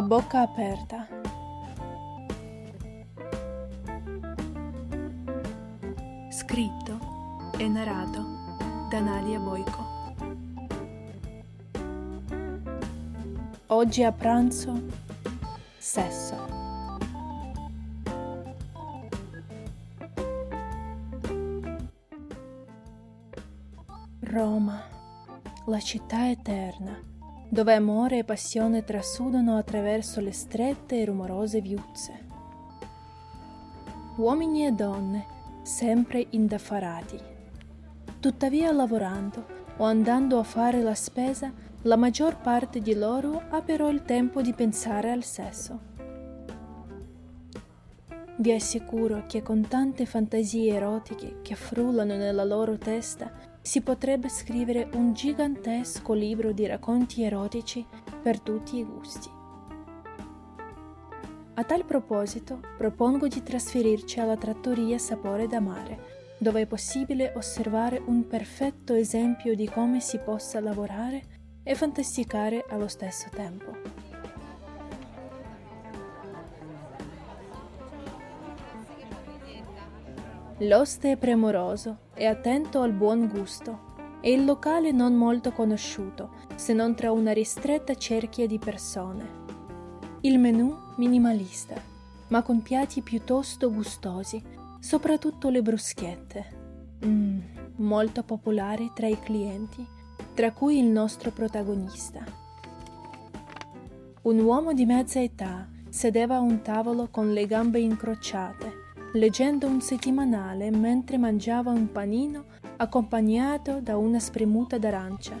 [0.00, 1.06] a bocca aperta.
[6.30, 6.98] Scritto
[7.58, 8.24] e narrato
[8.88, 9.84] da Nadia Boico.
[13.66, 14.80] Oggi a pranzo,
[15.76, 16.48] sesso.
[24.20, 24.82] Roma,
[25.66, 27.09] la città eterna,
[27.52, 32.28] dove amore e passione trasudano attraverso le strette e rumorose viuzze.
[34.16, 35.26] Uomini e donne,
[35.62, 37.18] sempre indaffarati.
[38.20, 39.44] Tuttavia lavorando
[39.78, 44.42] o andando a fare la spesa, la maggior parte di loro ha però il tempo
[44.42, 45.88] di pensare al sesso.
[48.36, 54.88] Vi assicuro che con tante fantasie erotiche che frullano nella loro testa si potrebbe scrivere
[54.94, 57.86] un gigantesco libro di racconti erotici
[58.22, 59.28] per tutti i gusti.
[61.54, 68.00] A tal proposito, propongo di trasferirci alla trattoria Sapore da Mare, dove è possibile osservare
[68.02, 71.22] un perfetto esempio di come si possa lavorare
[71.62, 74.09] e fantasticare allo stesso tempo.
[80.64, 86.74] L'oste è premuroso e attento al buon gusto e il locale non molto conosciuto, se
[86.74, 89.38] non tra una ristretta cerchia di persone.
[90.20, 91.80] Il menù minimalista,
[92.28, 94.42] ma con piatti piuttosto gustosi,
[94.80, 96.46] soprattutto le bruschette.
[97.06, 97.40] Mm,
[97.76, 99.86] molto popolari tra i clienti,
[100.34, 102.22] tra cui il nostro protagonista.
[104.22, 108.79] Un uomo di mezza età sedeva a un tavolo con le gambe incrociate
[109.14, 112.44] leggendo un settimanale mentre mangiava un panino
[112.76, 115.38] accompagnato da una spremuta d'arancia.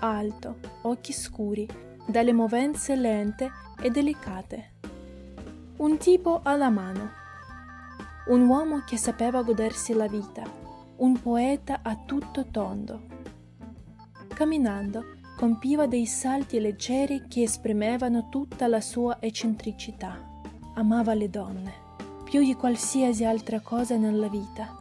[0.00, 1.66] Alto, occhi scuri,
[2.06, 3.50] dalle movenze lente
[3.80, 4.72] e delicate.
[5.78, 7.18] Un tipo alla mano.
[8.26, 10.42] Un uomo che sapeva godersi la vita,
[10.96, 13.08] un poeta a tutto tondo.
[14.28, 20.29] Camminando, compiva dei salti leggeri che esprimevano tutta la sua eccentricità
[20.74, 21.72] amava le donne,
[22.24, 24.80] più di qualsiasi altra cosa nella vita.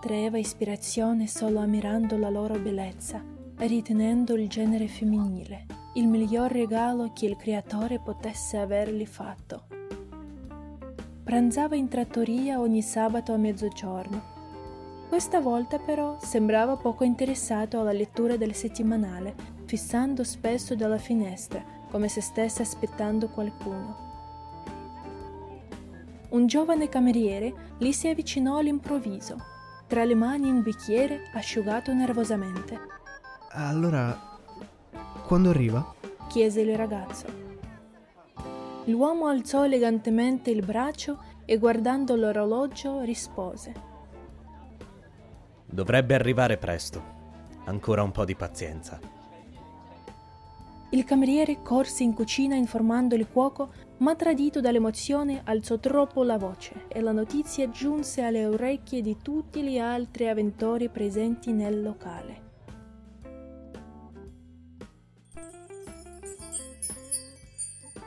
[0.00, 3.22] Traeva ispirazione solo ammirando la loro bellezza
[3.58, 9.64] e ritenendo il genere femminile il miglior regalo che il creatore potesse avergli fatto.
[11.24, 14.38] Pranzava in trattoria ogni sabato a mezzogiorno.
[15.08, 22.08] Questa volta però sembrava poco interessato alla lettura del settimanale, fissando spesso dalla finestra, come
[22.08, 24.09] se stesse aspettando qualcuno.
[26.30, 29.36] Un giovane cameriere gli si avvicinò all'improvviso,
[29.86, 32.78] tra le mani un bicchiere asciugato nervosamente.
[33.50, 34.16] Allora,
[35.26, 35.94] quando arriva?
[36.28, 37.26] chiese il ragazzo.
[38.84, 43.72] L'uomo alzò elegantemente il braccio e guardando l'orologio rispose.
[45.66, 47.18] Dovrebbe arrivare presto.
[47.64, 49.19] Ancora un po' di pazienza.
[50.92, 56.86] Il cameriere corse in cucina informando il cuoco, ma tradito dall'emozione alzò troppo la voce
[56.88, 62.48] e la notizia giunse alle orecchie di tutti gli altri avventori presenti nel locale.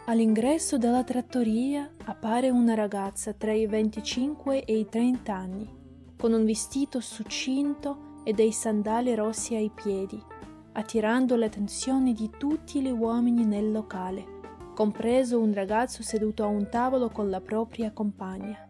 [0.08, 5.70] All'ingresso della trattoria appare una ragazza tra i 25 e i 30 anni,
[6.18, 10.32] con un vestito succinto e dei sandali rossi ai piedi
[10.74, 14.42] attirando l'attenzione di tutti gli uomini nel locale,
[14.74, 18.68] compreso un ragazzo seduto a un tavolo con la propria compagna.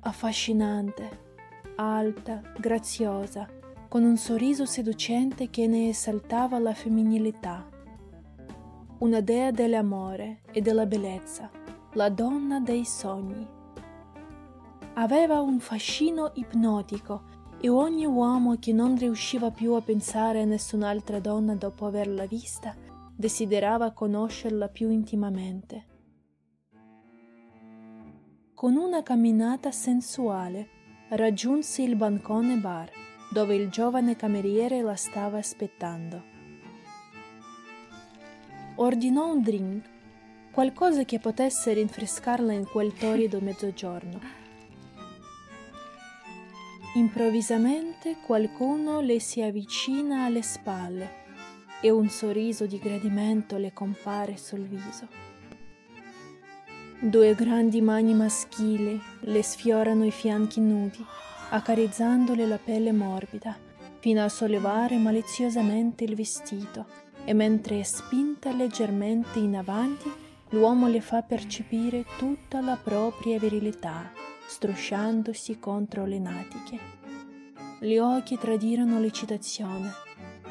[0.00, 1.24] Affascinante,
[1.76, 3.48] alta, graziosa,
[3.88, 7.68] con un sorriso seducente che ne esaltava la femminilità.
[8.98, 11.50] Una dea dell'amore e della bellezza,
[11.92, 13.46] la donna dei sogni.
[14.94, 21.20] Aveva un fascino ipnotico e ogni uomo che non riusciva più a pensare a nessun'altra
[21.20, 22.74] donna dopo averla vista
[23.16, 25.86] desiderava conoscerla più intimamente.
[28.54, 30.68] Con una camminata sensuale
[31.10, 32.90] raggiunse il bancone bar
[33.30, 36.34] dove il giovane cameriere la stava aspettando.
[38.76, 39.90] Ordinò un drink,
[40.52, 44.45] qualcosa che potesse rinfrescarla in quel torido mezzogiorno
[46.96, 51.24] Improvvisamente qualcuno le si avvicina alle spalle
[51.82, 55.06] e un sorriso di gradimento le compare sul viso.
[56.98, 61.04] Due grandi mani maschili le sfiorano i fianchi nudi,
[61.50, 63.54] accarezzandole la pelle morbida,
[63.98, 66.86] fino a sollevare maliziosamente il vestito
[67.26, 70.10] e mentre è spinta leggermente in avanti
[70.50, 74.10] l'uomo le fa percepire tutta la propria virilità,
[74.46, 76.78] strusciandosi contro le natiche.
[77.80, 79.92] Gli occhi tradirono l'eccitazione,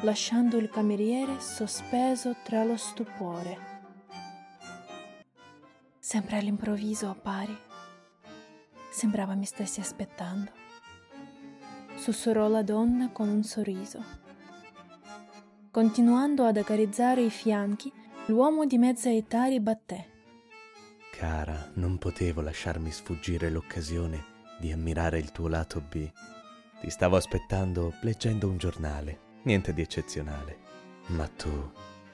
[0.02, 3.74] lasciando il cameriere sospeso tra lo stupore.
[5.98, 7.56] Sempre all'improvviso appari.
[8.90, 10.52] Sembrava mi stessi aspettando.
[11.96, 14.04] Sussurrò la donna con un sorriso.
[15.70, 17.92] Continuando ad accarezzare i fianchi,
[18.26, 20.15] l'uomo di mezza età ribatté.
[21.16, 24.22] Cara, non potevo lasciarmi sfuggire l'occasione
[24.60, 26.06] di ammirare il tuo lato B.
[26.78, 30.58] Ti stavo aspettando leggendo un giornale, niente di eccezionale.
[31.06, 31.70] Ma tu,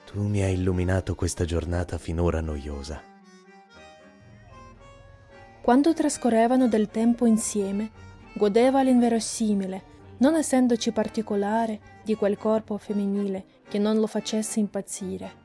[0.07, 3.03] tu mi hai illuminato questa giornata finora noiosa.
[5.61, 7.91] Quando trascorrevano del tempo insieme,
[8.35, 9.83] godeva l'inverosimile,
[10.19, 15.42] non essendoci particolare di quel corpo femminile che non lo facesse impazzire.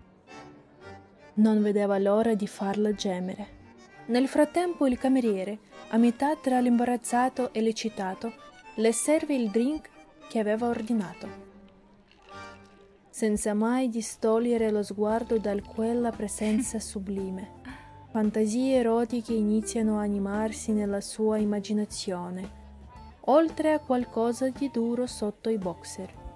[1.38, 3.56] Non vedeva l'ora di farla gemere.
[4.06, 5.58] Nel frattempo il cameriere,
[5.90, 8.34] a metà tra l'imbarazzato e l'eccitato,
[8.76, 9.90] le serve il drink
[10.30, 11.46] che aveva ordinato.
[13.10, 17.58] Senza mai distogliere lo sguardo da quella presenza sublime
[18.18, 22.50] fantasie erotiche iniziano a animarsi nella sua immaginazione,
[23.26, 26.27] oltre a qualcosa di duro sotto i boxer.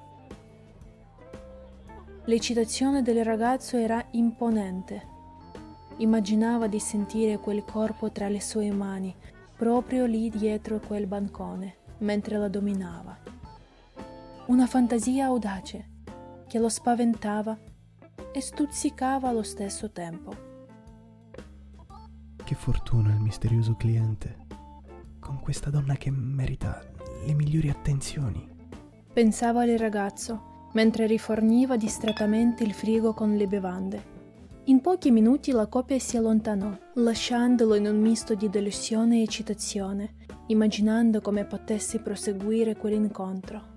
[2.26, 5.08] L'eccitazione del ragazzo era imponente.
[5.98, 9.14] Immaginava di sentire quel corpo tra le sue mani,
[9.58, 13.18] proprio lì dietro quel bancone, mentre la dominava.
[14.48, 15.90] Una fantasia audace
[16.48, 17.58] che lo spaventava
[18.32, 20.50] e stuzzicava allo stesso tempo.
[22.44, 24.46] Che fortuna il misterioso cliente.
[25.20, 26.84] Con questa donna che merita
[27.26, 28.48] le migliori attenzioni.
[29.12, 34.20] Pensava il ragazzo, mentre riforniva distrattamente il frigo con le bevande.
[34.66, 40.16] In pochi minuti la coppia si allontanò, lasciandolo in un misto di delusione e eccitazione,
[40.48, 43.70] immaginando come potesse proseguire quell'incontro.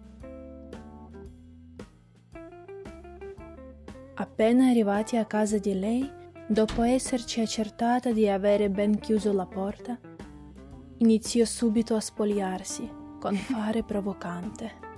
[4.15, 9.99] Appena arrivati a casa di lei, Dopo esserci accertata di avere ben chiuso la porta,
[10.99, 12.87] iniziò subito a spogliarsi
[13.19, 14.94] con fare provocante.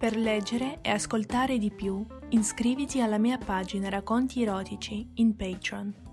[0.00, 6.09] Per leggere e ascoltare di più, iscriviti alla mia pagina Racconti erotici in Patreon.